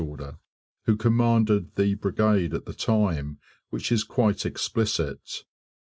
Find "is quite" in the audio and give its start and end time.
3.91-4.47